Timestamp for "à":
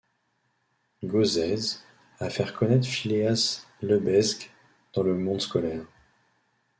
2.19-2.31